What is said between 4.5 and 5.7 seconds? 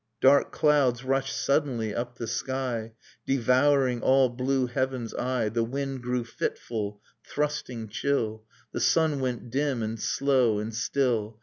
heaven's eye. The